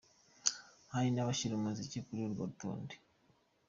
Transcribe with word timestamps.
Hari 0.93 1.09
n’abashyira 1.11 1.53
Umuziki 1.55 1.97
kuri 2.05 2.21
urwo 2.25 2.43
rutonde. 2.49 2.95